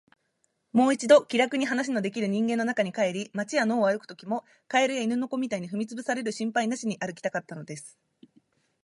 [0.71, 7.99] もう一度、気らくに話のできる人間の中に帰り、街や野を歩くときも、蛙や犬の子みたいに踏みつぶされる心配なしに歩きたかったのです。